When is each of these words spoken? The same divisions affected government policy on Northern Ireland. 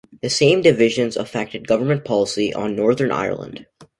The 0.23 0.31
same 0.31 0.63
divisions 0.63 1.15
affected 1.15 1.67
government 1.67 2.05
policy 2.05 2.51
on 2.55 2.75
Northern 2.75 3.11
Ireland. 3.11 3.67